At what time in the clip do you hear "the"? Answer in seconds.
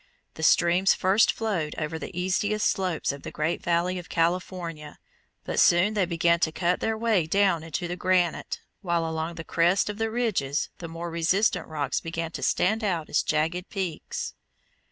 0.33-0.41, 1.99-2.19, 3.19-3.29, 7.87-7.95, 9.35-9.43, 9.99-10.09, 10.79-10.87